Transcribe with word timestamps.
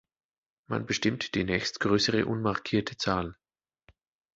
Man 0.65 0.87
bestimmt 0.87 1.35
die 1.35 1.43
nächstgrößere 1.43 2.25
unmarkierte 2.25 2.97
Zahl. 2.97 3.35